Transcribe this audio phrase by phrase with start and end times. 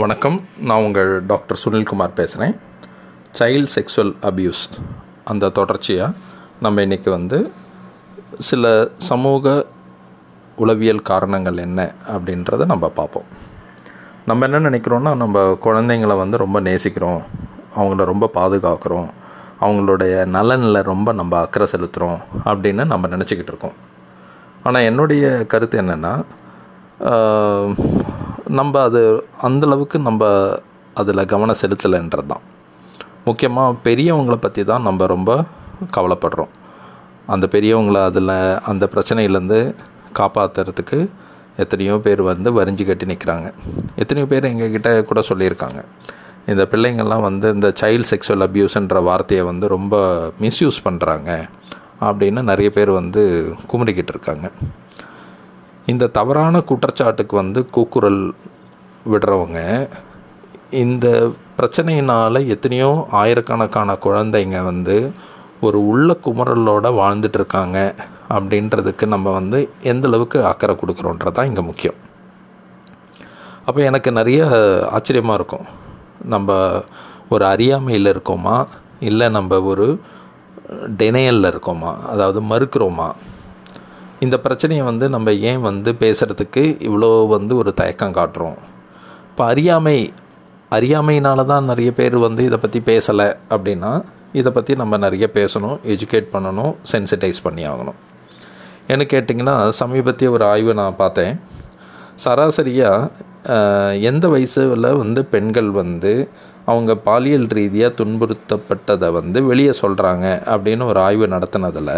[0.00, 0.36] வணக்கம்.
[0.68, 2.52] நான் உங்கள் டாக்டர் சுனில்குமார் பேசுகிறேன்
[3.38, 4.60] சைல்ட் செக்ஸுவல் அபியூஸ்
[5.30, 6.12] அந்த தொடர்ச்சியாக
[6.64, 7.38] நம்ம இன்றைக்கி வந்து
[8.48, 8.72] சில
[9.08, 9.54] சமூக
[10.56, 11.80] உளவியல் காரணங்கள் என்ன
[12.14, 13.26] அப்படின்றத நம்ம பார்ப்போம்.
[14.26, 17.20] நம்ம என்ன நினைக்கிறோன்னா நம்ம குழந்தைங்கள வந்து ரொம்ப நேசிக்கிறோம்.
[17.76, 19.08] அவங்கள ரொம்ப பாதுகாக்கிறோம்.
[19.60, 23.76] அவங்களுடைய நலனில் ரொம்ப நம்ம அக்கறை செலுத்துகிறோம் அப்படின்னு நம்ம நினச்சிக்கிட்டு இருக்கோம்.
[24.62, 26.14] ஆனால் என்னுடைய கருத்து என்னென்னா
[28.56, 29.00] நம்ம அது
[29.46, 30.22] அந்தளவுக்கு நம்ம
[31.00, 32.44] அதில் கவனம் செலுத்தலைன்றது தான்
[33.26, 35.30] முக்கியமாக பெரியவங்களை பற்றி தான் நம்ம ரொம்ப
[35.96, 36.52] கவலைப்படுறோம்.
[37.34, 38.34] அந்த பெரியவங்களை அதில்
[38.70, 39.58] அந்த பிரச்சனையிலேருந்து
[40.18, 40.98] காப்பாற்றுறதுக்கு
[41.64, 43.48] எத்தனையோ பேர் வந்து வரிஞ்சு கட்டி நிற்கிறாங்க
[44.02, 45.80] எத்தனையோ பேர் எங்ககிட்ட கூட சொல்லியிருக்காங்க.
[46.52, 49.94] இந்த பிள்ளைங்கள்லாம் வந்து இந்த சைல்டு செக்ஷுவல் அப்யூஸ்ன்ற வார்த்தையை வந்து ரொம்ப
[50.44, 51.30] மிஸ்யூஸ் பண்ணுறாங்க
[52.08, 53.22] அப்படின்னு நிறைய பேர் வந்து
[53.72, 54.48] குமுறிக்கிட்டு இருக்காங்க.
[55.90, 58.22] இந்த தவறான குற்றச்சாட்டுக்கு வந்து கூக்குரல்
[59.12, 59.60] விடுறவங்க
[60.84, 61.06] இந்த
[61.58, 62.90] பிரச்சனையினால் எத்தனையோ
[63.20, 64.96] ஆயிரக்கணக்கான குழந்தைங்க வந்து
[65.66, 67.78] ஒரு உள்ள குமரலோடு வாழ்ந்துட்டுருக்காங்க
[68.34, 69.58] அப்படின்றதுக்கு நம்ம வந்து
[69.92, 71.98] எந்தளவுக்கு அக்கறை கொடுக்குறோன்றது தான் இங்கே முக்கியம்.
[73.66, 74.42] அப்போ எனக்கு நிறைய
[74.96, 75.66] ஆச்சரியமாக இருக்கும்.
[76.34, 76.58] நம்ம
[77.34, 78.56] ஒரு அறியாமையில் இருக்கோமா?
[79.08, 79.88] இல்லை நம்ம ஒரு
[81.02, 81.92] டெனையலில் இருக்கோமா?
[82.12, 83.08] அதாவது மறுக்கிறோமா?
[84.24, 88.56] இந்த பிரச்சனையை வந்து நம்ம ஏன் வந்து பேசுகிறதுக்கு இவ்வளோ வந்து ஒரு தயக்கம் காட்டுறோம்?
[89.30, 89.98] இப்போ அறியாமை
[90.76, 93.92] அறியாமையினால தான் நிறைய பேர் வந்து இதை பற்றி பேசலை அப்படின்னா
[94.40, 97.98] இதை பற்றி நம்ம நிறைய பேசணும் எஜுகேட் பண்ணணும் சென்சிட்டைஸ் பண்ணி ஆகணும்.
[98.92, 101.34] என்ன கேட்டிங்கன்னா சமீபத்திய ஒரு ஆய்வை நான் பார்த்தேன்.
[102.24, 103.10] சராசரியாக
[104.10, 106.12] எந்த வயசில் வந்து பெண்கள் வந்து
[106.70, 111.94] அவங்க பாலியல் ரீதியாக துன்புறுத்தப்பட்டதை வந்து வெளியே சொல்கிறாங்க அப்படின்னு ஒரு ஆய்வு நடத்தினதில்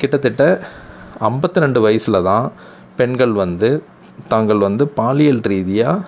[0.00, 0.44] கிட்டத்தட்ட
[1.20, 2.52] ஐம்பத்தி ரெண்டு வயசில் தான்
[2.96, 3.84] பெண்கள் வந்து
[4.28, 6.00] தாங்கள் வந்து பாலியல் ரீதியாக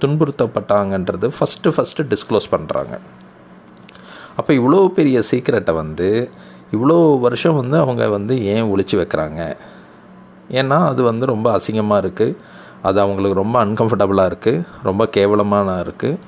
[0.00, 2.98] துன்புறுத்தப்பட்டாங்கன்றது ஃபஸ்ட்டு ஃபஸ்ட்டு டிஸ்க்ளோஸ் பண்ணுறாங்க
[4.36, 6.30] அப்போ இவ்வளோ பெரிய சீக்கிரட்டை வந்து
[6.72, 9.56] இவ்வளோ வருஷம் வந்து அவங்க வந்து ஏன் ஒழிச்சு வைக்கிறாங்க?
[10.50, 12.36] ஏன்னா அது வந்து ரொம்ப அசிங்கமாக இருக்குது
[12.82, 16.18] அது அவங்களுக்கு ரொம்ப அன்கம்ஃபர்டபுளாக இருக்குது ரொம்ப கேவலமான இருக்குது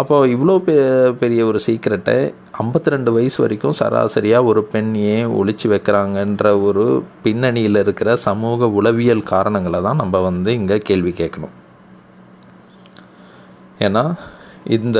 [0.00, 0.72] அப்போது இவ்வளோ பெ
[1.20, 2.14] பெரிய ஒரு சீக்கிரட்டை
[2.62, 6.84] ஐம்பத்தி ரெண்டு வயசு வரைக்கும் சராசரியாக ஒரு பெண் ஏன் ஒழிச்சு வைக்கிறாங்கன்ற ஒரு
[7.24, 11.54] பின்னணியில் இருக்கிற சமூக உளவியல் காரணங்களை தான் நம்ம வந்து இங்கே கேள்வி கேட்கணும்.
[13.86, 14.02] ஏன்னா
[14.78, 14.98] இந்த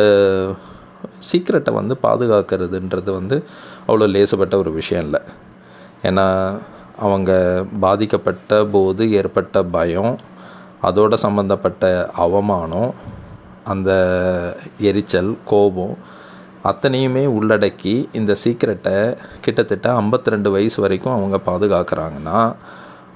[1.29, 3.39] சீக்கிரட்டை வந்து பாதுகாக்கிறதுன்றது வந்து
[3.87, 5.21] அவ்வளோ லேசுப்பட்ட ஒரு விஷயம் இல்லை.
[6.11, 6.27] ஏன்னா
[7.07, 7.33] அவங்க
[7.87, 10.15] பாதிக்கப்பட்ட போது ஏற்பட்ட பயம்
[10.89, 11.85] அதோட சம்மந்தப்பட்ட
[12.25, 12.91] அவமானம்
[13.65, 13.91] அந்த
[14.91, 15.95] எரிச்சல் கோபம்
[16.71, 18.97] அத்தனையுமே உள்ளடக்கி இந்த சீக்கிரட்டை
[19.45, 22.39] கிட்டத்தட்ட ஐம்பத்தி ரெண்டு வயசு வரைக்கும் அவங்க பாதுகாக்கிறாங்கன்னா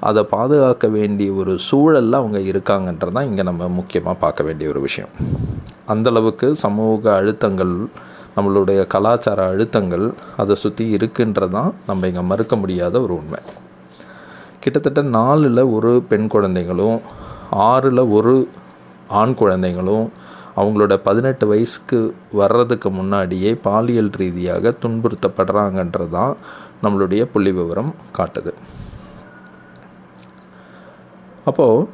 [0.09, 5.13] அதை பாதுகாக்க வேண்டிய ஒரு சூழலில் அவங்க இருக்காங்கன்றது தான் இங்கே நம்ம முக்கியமாக பார்க்க வேண்டிய ஒரு விஷயம்.
[5.93, 7.75] அந்தளவுக்கு சமூக அழுத்தங்கள்
[8.37, 10.07] நம்மளுடைய கலாச்சார அழுத்தங்கள்
[10.37, 13.41] அதை சுற்றி இருக்குன்றது தான் நம்ம இங்கே மறுக்க முடியாத ஒரு உண்மை.
[14.61, 16.99] கிட்டத்தட்ட நாலில் ஒரு பெண் குழந்தைங்களும்
[17.69, 18.35] ஆறில் ஒரு
[19.21, 20.07] ஆண் குழந்தைங்களும்
[20.59, 21.99] அவங்களோட பதினெட்டு வயசுக்கு
[22.41, 26.35] வர்றதுக்கு முன்னாடியே பாலியல் ரீதியாக துன்புறுத்தப்படுறாங்கன்றது தான்
[26.85, 28.53] நம்மளுடைய புள்ளி விவரம் காட்டுது.
[31.51, 31.87] அப்போது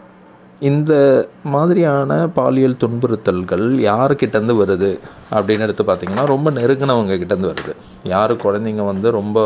[0.70, 0.92] இந்த
[1.54, 4.90] மாதிரியான பாலியல் துன்புறுத்தல்கள் யாருக்கிட்டேருந்து வருது?
[5.34, 7.72] அப்படின்னு எடுத்து பார்த்திங்கன்னா ரொம்ப நெருங்கினவங்க கிட்டேருந்து வருது.
[8.14, 9.38] யார் குழந்தைங்க வந்து ரொம்ப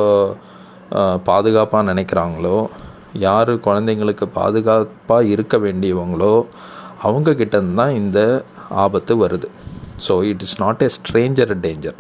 [1.30, 2.58] பாதுகாப்பாக நினைக்கிறாங்களோ
[3.26, 6.34] யார் குழந்தைங்களுக்கு பாதுகாப்பாக இருக்க வேண்டியவங்களோ
[7.06, 8.20] அவங்கக்கிட்டேருந்து தான் இந்த
[8.70, 9.48] ஆபத்து வருது.
[10.08, 11.98] So it is not a stranger danger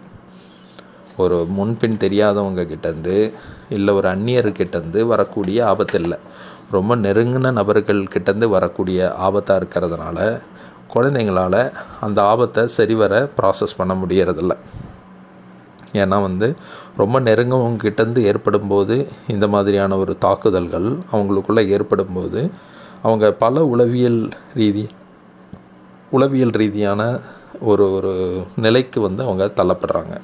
[1.16, 3.32] ஒரு முன்பின் தெரியாதவங்க கிட்டேருந்து
[3.68, 6.18] இல்லை ஒரு அந்நியர்கிட்டேருந்து வரக்கூடிய ஆபத்து இல்லை
[6.70, 10.40] ரொம்ப நெருங்கின நபர்கள் கிட்டேருந்து வரக்கூடிய ஆபத்தாக இருக்கிறதுனால
[10.94, 14.56] குழந்தைங்களால் அந்த ஆபத்தை சரிவர ப்ராசஸ் பண்ண முடியறதில்ல.
[15.92, 16.56] ஏன்னா வந்து
[16.96, 22.50] ரொம்ப நெருங்கவங்க கிட்டேருந்து ஏற்படும் போது இந்த மாதிரியான ஒரு தாக்குதல்கள் அவங்களுக்குள்ளே ஏற்படும் போது
[23.02, 24.88] அவங்க பல உளவியல் ரீதி
[26.16, 27.02] உளவியல் ரீதியான
[27.60, 28.12] ஒரு ஒரு
[28.64, 30.14] நிலைக்கு வந்து அவங்க தள்ளப்படுறாங்க.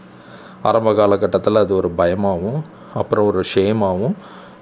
[0.68, 2.62] ஆரம்ப காலகட்டத்தில் அது ஒரு பயமாகவும்
[2.94, 4.16] அப்புறம் ஒரு ஷேமாகவும்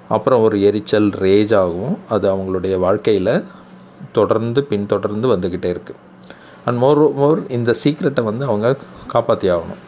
[0.08, 3.34] அப்புறம் ஒரு எரிச்சல் ரேஜாகவும் அது அவங்களுடைய வாழ்க்கையில்
[4.12, 6.00] தொடர்ந்து பின்தொடர்ந்து வந்துக்கிட்டே இருக்குது
[6.64, 8.68] அண்ட் மோர் மோர் இந்த சீக்ரெட்டை வந்து அவங்க
[9.06, 9.80] காப்பாற்றி ஆகணும்.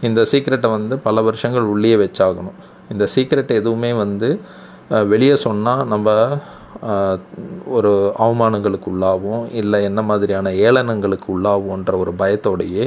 [0.00, 2.58] இந்த சீக்ரெட்டை வந்து பல வருஷங்கள் உள்ளே வச்சாகணும்.
[2.92, 4.28] இந்த சீக்ரெட் எதுவுமே வந்து
[5.12, 6.08] வெளியே சொன்னால் நம்ம
[7.76, 7.92] ஒரு
[8.24, 12.84] அவமானங்களுக்கு உள்ளாகும் இல்லை என்ன மாதிரியான ஏளனங்களுக்கு உள்ளாகும்ன்ற ஒரு பயத்தோடையே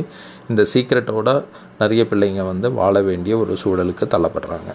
[0.49, 1.29] இந்த சீக்ரெட்டோட
[1.81, 4.71] நிறைய பிள்ளைங்க வந்து வாழ வேண்டிய ஒரு சூழலுக்கு தள்ளப்படுறாங்க.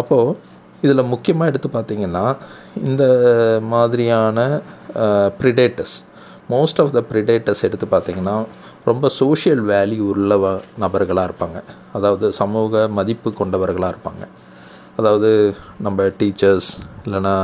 [0.00, 0.36] அப்போது
[0.84, 2.24] இதில் முக்கியமாக எடுத்து பார்த்திங்கன்னா
[2.90, 3.04] இந்த
[3.72, 4.38] மாதிரியான
[5.40, 5.96] predators
[6.52, 8.36] most of the predators எடுத்து பார்த்திங்கன்னா
[8.88, 10.38] ரொம்ப சோஷியல் வேல்யூ உள்ள
[10.84, 11.58] நபர்களாக இருப்பாங்க.
[11.96, 14.24] அதாவது சமூக மதிப்பு கொண்டவர்களாக இருப்பாங்க.
[14.96, 16.70] அதாவது நம்ம டீச்சர்ஸ்
[17.04, 17.34] இல்லைனா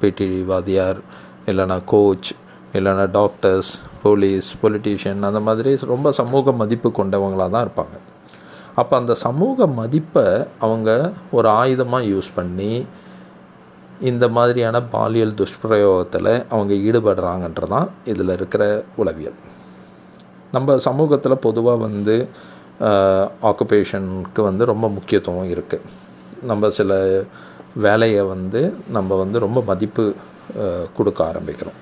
[0.00, 1.00] பிடி வாதியார்
[1.46, 2.30] இல்லைனா கோச்
[2.72, 7.96] இல்லைனா டாக்டர்ஸ் போலீஸ் பொலிட்டீஷியன் அந்த மாதிரி ரொம்ப சமூக மதிப்பு கொண்டவங்களாக தான் இருப்பாங்க.
[8.74, 12.84] அப்போ அந்த சமூக மதிப்பை அவங்க ஒரு ஆயுதமாக யூஸ் பண்ணி
[14.00, 19.38] இந்த மாதிரியான பாலியல் துஷ்பிரயோகத்தில் அவங்க ஈடுபடுறாங்கன்றதான் இதில் இருக்கிற உளவியல்.
[20.52, 22.28] நம்ம சமூகத்தில் பொதுவாக வந்து
[23.42, 26.04] ஆக்குபேஷனுக்கு வந்து ரொம்ப முக்கியத்துவம் இருக்குது
[26.50, 26.92] நம்ம சில
[27.86, 28.60] வேலையை வந்து
[28.96, 30.04] நம்ம வந்து ரொம்ப மதிப்பு
[30.96, 31.76] கொடுக்க ஆரம்பிக்கிறோம்.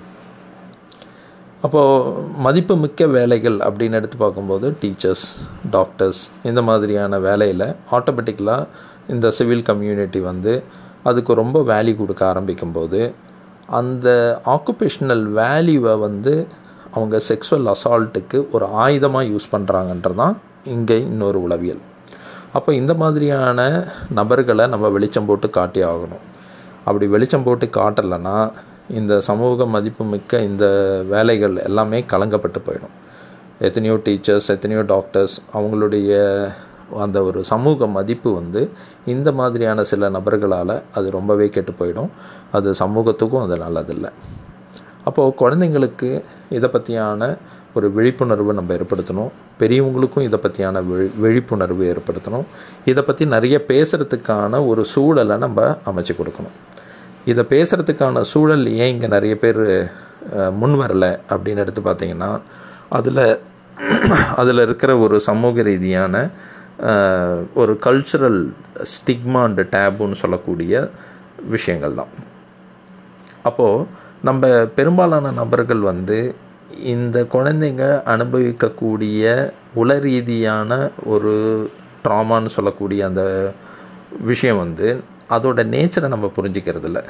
[1.64, 2.14] அப்போது
[2.46, 5.26] மதிப்பு மிக்க வேலைகள் அப்படின்னு எடுத்து பார்க்கும்போது டீச்சர்ஸ்
[5.70, 8.66] டாக்டர்ஸ் இந்த மாதிரியான வேலையில் ஆட்டோமேட்டிக்கலாக
[9.08, 10.54] இந்த சிவில் கம்யூனிட்டி வந்து
[11.02, 13.00] அதுக்கு ரொம்ப வேல்யூ கொடுக்க ஆரம்பிக்கும்போது
[13.78, 14.08] அந்த
[14.56, 16.34] ஆக்குபேஷனல் வேல்யூவை வந்து
[16.94, 21.82] அவங்க செக்ஸுவல் அசால்ட்டுக்கு ஒரு ஆயுதமாக யூஸ் பண்ணுறாங்கன்றதான் இங்கே இன்னொரு உளவியல்.
[22.56, 23.60] அப்போ இந்த மாதிரியான
[24.18, 26.24] நபர்களை நம்ம வெளிச்சம் போட்டு காட்டி ஆகணும்.
[26.88, 28.36] அப்படி வெளிச்சம் போட்டு காட்டலைன்னா
[28.98, 30.66] இந்த சமூக மதிப்பு மிக்க இந்த
[31.12, 32.94] வேலைகள் எல்லாமே கலங்கப்பட்டு போயிடும்.
[33.66, 36.12] எத்தனையோ டீச்சர்ஸ் எத்தனையோ டாக்டர்ஸ் அவங்களுடைய
[37.04, 38.62] அந்த ஒரு சமூக மதிப்பு வந்து
[39.14, 42.10] இந்த மாதிரியான சில நபர்களால் அது ரொம்பவே கெட்டு போயிடும்.
[42.56, 44.10] அது சமூகத்துக்கும் அது நல்லதில்லை.
[45.08, 46.10] அப்போது குழந்தைங்களுக்கு
[46.56, 47.22] இதை பற்றியான
[47.76, 49.30] ஒரு விழிப்புணர்வு நம்ம ஏற்படுத்தணும்.
[49.60, 52.46] பெரியவங்களுக்கும் இதை பற்றியான விழி விழிப்புணர்வு ஏற்படுத்தணும்.
[52.90, 56.56] இதை பற்றி நிறைய பேசுகிறதுக்கான ஒரு சூழலை நம்ம அமைச்சு கொடுக்கணும்.
[57.32, 59.62] இதை பேசுகிறதுக்கான சூழல் ஏன் இங்கே நிறைய பேர்
[60.60, 62.30] முன் வரலை அப்படின்னு எடுத்து பார்த்தீங்கன்னா
[62.98, 63.24] அதில்
[64.40, 66.14] அதில் இருக்கிற ஒரு சமூக ரீதியான
[67.62, 68.40] ஒரு கல்ச்சுரல்
[68.92, 70.74] ஸ்டிக்மா அண்ட் டேபுன்னு சொல்லக்கூடிய
[71.54, 72.12] விஷயங்கள் தான்
[73.48, 73.86] அப்போது
[74.28, 74.48] நம்ம
[74.78, 76.18] பெரும்பாலான நபர்கள் வந்து
[76.82, 81.32] இந்த குழந்தைங்க அனுபவிக்கக்கூடிய உள ரீதியான ஒரு
[82.02, 83.52] ட்ராமான்னு சொல்லக்கூடிய அந்த
[84.20, 87.02] விஷயம் வந்து அதோட நேச்சரை நம்ம புரிஞ்சிக்கிறது இல்லை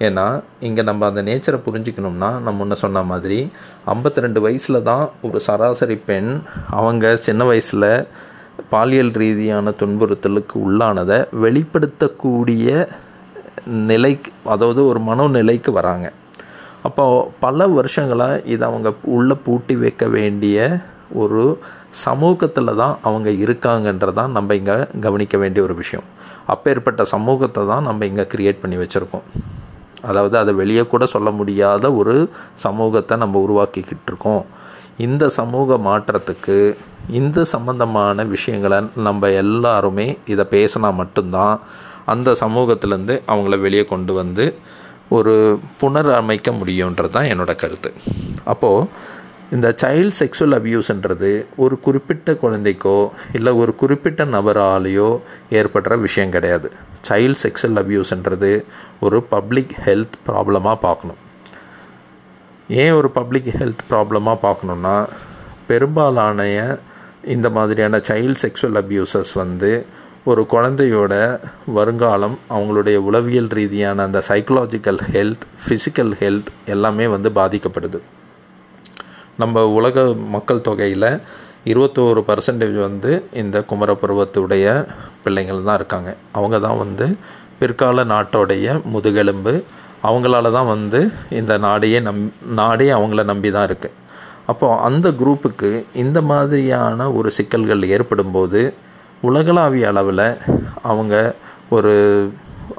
[0.00, 3.50] ஏன்னா இங்கே நம்ம அந்த நேச்சரை புரிஞ்சிக்கணும்னா நம்ம முன்ன சொன்ன மாதிரி
[3.84, 6.40] ஐம்பத்தி ரெண்டு வயசில் தான் ஒரு சராசரி பெண்
[6.70, 8.06] அவங்க சின்ன வயசில்
[8.70, 12.86] பாலியல் ரீதியான துன்புறுத்தலுக்கு உள்ளானதை வெளிப்படுத்தக்கூடிய
[13.66, 16.12] நிலைக்கு அதாவது ஒரு மனோநிலைக்கு வராங்க.
[16.86, 20.56] அப்போது பல வருஷங்களாக இதை அவங்க உள்ளே பூட்டி வைக்க வேண்டிய
[21.14, 21.42] ஒரு
[22.04, 26.06] சமூகத்தில் தான் அவங்க இருக்காங்கன்றதான் நம்ம இங்கே கவனிக்க வேண்டிய ஒரு விஷயம்.
[26.46, 29.26] அப்பேற்பட்ட சமூகத்தை தான் நம்ம இங்கே க்ரியேட் பண்ணி வச்சுருக்கோம்.
[30.02, 32.14] அதாவது அதை வெளியே கூட சொல்ல முடியாத ஒரு
[32.66, 34.44] சமூகத்தை நம்ம உருவாக்கிக்கிட்டு இருக்கோம்.
[34.98, 36.56] இந்த சமூக மாற்றத்துக்கு
[37.10, 41.54] இந்த சம்பந்தமான விஷயங்களை நம்ம எல்லாருமே இதை பேசினா மட்டும்தான்
[42.04, 44.44] அந்த சமூகத்திலேருந்து அவங்கள வெளியே கொண்டு வந்து
[45.08, 47.92] ஒரு புனரமைக்க முடியுன்றது தான் என்னோடய கருத்து.
[48.44, 48.88] அப்போது
[49.50, 55.20] இந்த சைல்ட் செக்ஸுவல் அப்யூஸ்ன்றது ஒரு குறிப்பிட்ட குழந்தைக்கோ இல்லை ஒரு குறிப்பிட்ட நபராலேயோ
[55.50, 56.70] ஏற்படுற விஷயம் கிடையாது.
[57.08, 58.64] சைல்ட் செக்ஸுவல் அப்யூஸ்ன்றது
[59.00, 61.20] ஒரு பப்ளிக் ஹெல்த் ப்ராப்ளமாக பார்க்கணும்.
[62.68, 65.06] ஏன் ஒரு பப்ளிக் ஹெல்த் ப்ராப்ளமாக பார்க்கணுன்னா
[65.66, 66.40] பெரும்பாலான
[67.34, 69.86] இந்த மாதிரியான சைல்ட் செக்ஸுவல் அப்யூசஸ் வந்து
[70.30, 71.14] ஒரு குழந்தையோட
[71.76, 77.98] வருங்காலம் அவங்களுடைய உளவியல் ரீதியான அந்த சைக்கலாஜிக்கல் ஹெல்த் ஃபிசிக்கல் ஹெல்த் எல்லாமே வந்து பாதிக்கப்படுது.
[79.42, 81.08] நம்ம உலக மக்கள் தொகையில்
[81.72, 83.10] இருபத்தோரு பர்சன்டேஜ் வந்து
[83.42, 84.64] இந்த குமரப்பருவத்துடைய
[85.24, 86.10] பிள்ளைங்கள் தான் இருக்காங்க.
[86.38, 87.06] அவங்க தான் வந்து
[87.60, 89.54] பிற்கால நாட்டோடைய முதுகெலும்பு.
[90.08, 91.02] அவங்களால தான் வந்து
[91.40, 92.20] இந்த நாடையே நம்
[92.62, 93.94] நாடே அவங்கள நம்பி தான் இருக்குது
[94.50, 95.70] அப்போது அந்த குரூப்புக்கு
[96.04, 98.60] இந்த மாதிரியான ஒரு சிக்கல்கள் ஏற்படும்போது
[99.22, 100.26] உலகளாவிய அளவில்
[100.82, 101.14] அவங்க
[101.76, 101.92] ஒரு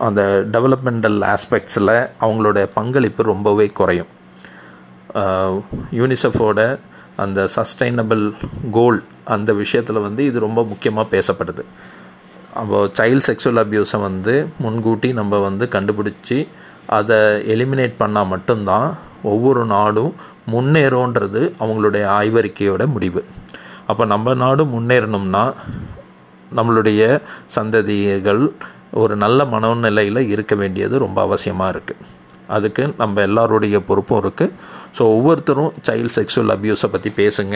[0.05, 4.11] அந்த டெவலப்மெண்டல் ஆஸ்பெக்ட்ஸில் அவங்களோட பங்களிப்பு ரொம்பவே குறையும்.
[5.99, 6.79] யூனிசெஃபோட
[7.23, 8.23] அந்த சஸ்டைனபிள்
[8.71, 11.63] கோல் அந்த விஷயத்தில் வந்து இது ரொம்ப முக்கியமாக பேசப்படுது.
[12.53, 16.47] அப்போ சைல்ட் செக்ஸுவல் அப்யூஸை வந்து முன்கூட்டி நம்ம வந்து கண்டுபிடிச்சி
[16.97, 17.17] அதை
[17.55, 18.87] எலிமினேட் பண்ணால் மட்டும்தான்
[19.23, 20.13] ஒவ்வொரு நாடும்
[20.53, 23.23] முன்னேறோன்றது அவங்களுடைய ஆய்வறிக்கையோட முடிவு.
[23.87, 25.43] அப்போ நம்ம நாடு முன்னேறணும்னா
[26.55, 27.01] நம்மளுடைய
[27.55, 28.43] சந்ததிகள்
[29.01, 32.15] ஒரு நல்ல மனநிலையில் இருக்க வேண்டியது ரொம்ப அவசியமாக இருக்குது
[32.55, 34.53] அதுக்கு நம்ம எல்லாருடைய பொறுப்பும் இருக்குது
[34.97, 37.55] ஸோ ஒவ்வொருத்தரும் சைல்ட் செக்ஷுவல் அப்யூஸை பற்றி பேசுங்க.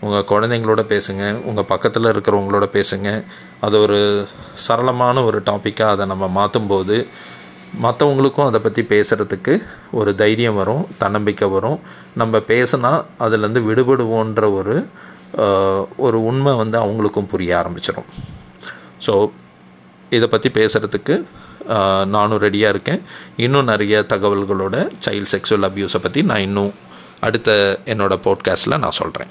[0.00, 1.42] உங்கள் குழந்தைங்களோட பேசுங்க.
[1.44, 3.24] உங்கள் பக்கத்தில் இருக்கிறவங்களோட பேசுங்க.
[3.60, 4.26] அது ஒரு
[4.68, 7.06] சரளமான ஒரு டாப்பிக்காக அதை நம்ம மாற்றும்போது
[7.84, 11.78] மற்றவங்களுக்கும் அதை பற்றி பேசுகிறதுக்கு ஒரு தைரியம் வரும் தன்னம்பிக்கை வரும்.
[12.14, 14.86] நம்ம பேசினா அதுலேருந்து விடுபடுவோன்ற ஒரு
[15.96, 18.10] ஒரு உண்மை வந்து அவங்களுக்கும் புரிய ஆரம்பிச்சிடும்
[19.06, 19.30] ஸோ
[20.10, 21.24] இதை பற்றி பேசுகிறதுக்கு
[22.04, 23.02] நானும் ரெடியாக இருக்கேன்.
[23.36, 26.74] இன்னும் நிறைய தகவல்களோட சைல்ட் செக்ஸுவல் அப்யூஸை பற்றி நான் இன்னும்
[27.20, 29.28] அடுத்த என்னோடய போட்காஸ்ட்டில் நான் சொல்கிறேன்